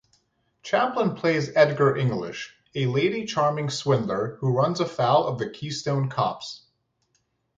[0.63, 6.63] Chaplin plays Edgar English, a lady-charming swindler who runs afoul of the Keystone Kops.